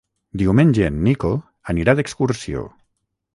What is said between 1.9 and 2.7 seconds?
d'excursió.